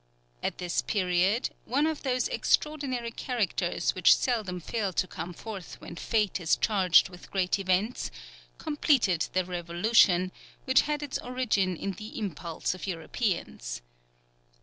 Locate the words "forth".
5.31-5.75